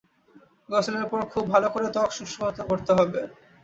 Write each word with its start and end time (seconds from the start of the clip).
গোসলের 0.69 1.05
পর 1.11 1.21
খুব 1.33 1.43
ভালো 1.53 1.67
করে 1.73 1.87
ত্বক 1.93 2.09
শুষ্ক 2.17 2.39
করতে 2.69 2.91
হবে। 2.97 3.21